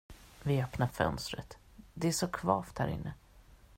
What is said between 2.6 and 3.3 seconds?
härinne.